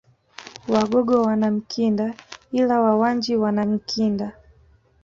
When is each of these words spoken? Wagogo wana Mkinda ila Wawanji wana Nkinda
Wagogo 0.67 1.21
wana 1.21 1.51
Mkinda 1.51 2.13
ila 2.51 2.81
Wawanji 2.81 3.35
wana 3.35 3.65
Nkinda 3.65 4.31